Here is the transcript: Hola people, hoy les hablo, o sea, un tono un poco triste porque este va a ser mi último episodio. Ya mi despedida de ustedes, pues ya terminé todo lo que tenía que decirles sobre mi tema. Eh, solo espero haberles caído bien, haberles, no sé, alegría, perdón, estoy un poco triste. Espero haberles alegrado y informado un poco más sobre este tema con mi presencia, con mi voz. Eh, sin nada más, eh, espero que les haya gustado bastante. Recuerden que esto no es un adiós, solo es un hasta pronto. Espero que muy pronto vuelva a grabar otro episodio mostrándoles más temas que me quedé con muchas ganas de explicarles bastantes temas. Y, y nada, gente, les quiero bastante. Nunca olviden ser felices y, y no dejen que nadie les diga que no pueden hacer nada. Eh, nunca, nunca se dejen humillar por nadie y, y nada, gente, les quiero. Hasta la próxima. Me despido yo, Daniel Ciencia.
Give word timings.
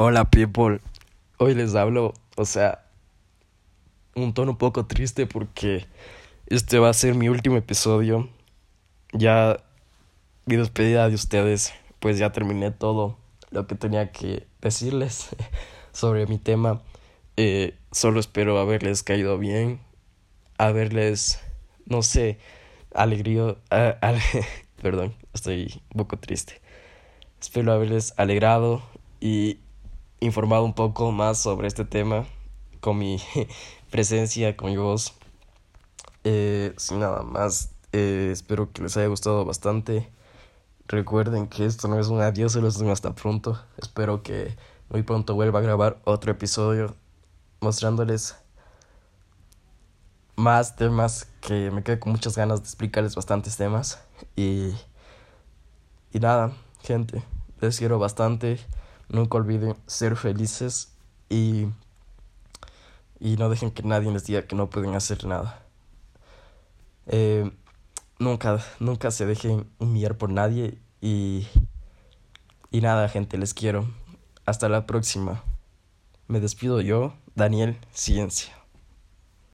Hola 0.00 0.30
people, 0.30 0.80
hoy 1.38 1.56
les 1.56 1.74
hablo, 1.74 2.14
o 2.36 2.44
sea, 2.44 2.84
un 4.14 4.32
tono 4.32 4.52
un 4.52 4.56
poco 4.56 4.86
triste 4.86 5.26
porque 5.26 5.86
este 6.46 6.78
va 6.78 6.88
a 6.88 6.92
ser 6.92 7.16
mi 7.16 7.28
último 7.28 7.56
episodio. 7.56 8.28
Ya 9.12 9.58
mi 10.46 10.54
despedida 10.54 11.08
de 11.08 11.16
ustedes, 11.16 11.74
pues 11.98 12.16
ya 12.16 12.30
terminé 12.30 12.70
todo 12.70 13.18
lo 13.50 13.66
que 13.66 13.74
tenía 13.74 14.12
que 14.12 14.46
decirles 14.60 15.30
sobre 15.92 16.28
mi 16.28 16.38
tema. 16.38 16.80
Eh, 17.36 17.74
solo 17.90 18.20
espero 18.20 18.60
haberles 18.60 19.02
caído 19.02 19.36
bien, 19.36 19.80
haberles, 20.58 21.40
no 21.86 22.02
sé, 22.02 22.38
alegría, 22.94 23.56
perdón, 24.80 25.16
estoy 25.34 25.82
un 25.92 25.98
poco 25.98 26.20
triste. 26.20 26.60
Espero 27.40 27.72
haberles 27.72 28.14
alegrado 28.16 28.80
y 29.20 29.58
informado 30.20 30.64
un 30.64 30.74
poco 30.74 31.12
más 31.12 31.38
sobre 31.38 31.68
este 31.68 31.84
tema 31.84 32.26
con 32.80 32.98
mi 32.98 33.20
presencia, 33.90 34.56
con 34.56 34.70
mi 34.70 34.76
voz. 34.76 35.14
Eh, 36.24 36.74
sin 36.76 37.00
nada 37.00 37.22
más, 37.22 37.70
eh, 37.92 38.30
espero 38.32 38.72
que 38.72 38.82
les 38.82 38.96
haya 38.96 39.08
gustado 39.08 39.44
bastante. 39.44 40.08
Recuerden 40.86 41.48
que 41.48 41.66
esto 41.66 41.88
no 41.88 41.98
es 41.98 42.08
un 42.08 42.20
adiós, 42.20 42.52
solo 42.52 42.68
es 42.68 42.76
un 42.78 42.90
hasta 42.90 43.14
pronto. 43.14 43.60
Espero 43.76 44.22
que 44.22 44.56
muy 44.88 45.02
pronto 45.02 45.34
vuelva 45.34 45.58
a 45.58 45.62
grabar 45.62 46.00
otro 46.04 46.32
episodio 46.32 46.94
mostrándoles 47.60 48.36
más 50.36 50.76
temas 50.76 51.26
que 51.40 51.70
me 51.72 51.82
quedé 51.82 51.98
con 51.98 52.12
muchas 52.12 52.36
ganas 52.36 52.60
de 52.62 52.66
explicarles 52.66 53.14
bastantes 53.14 53.56
temas. 53.56 54.00
Y, 54.36 54.72
y 56.12 56.20
nada, 56.20 56.52
gente, 56.82 57.22
les 57.60 57.78
quiero 57.78 57.98
bastante. 57.98 58.58
Nunca 59.08 59.38
olviden 59.38 59.76
ser 59.86 60.16
felices 60.16 60.92
y, 61.28 61.66
y 63.20 63.36
no 63.36 63.48
dejen 63.48 63.70
que 63.70 63.82
nadie 63.82 64.12
les 64.12 64.26
diga 64.26 64.46
que 64.46 64.56
no 64.56 64.68
pueden 64.68 64.94
hacer 64.94 65.24
nada. 65.24 65.62
Eh, 67.06 67.50
nunca, 68.18 68.58
nunca 68.80 69.10
se 69.10 69.24
dejen 69.24 69.66
humillar 69.78 70.18
por 70.18 70.30
nadie 70.30 70.78
y, 71.00 71.46
y 72.70 72.80
nada, 72.80 73.08
gente, 73.08 73.38
les 73.38 73.54
quiero. 73.54 73.88
Hasta 74.44 74.68
la 74.68 74.86
próxima. 74.86 75.42
Me 76.26 76.40
despido 76.40 76.80
yo, 76.80 77.14
Daniel 77.34 77.78
Ciencia. 77.92 78.57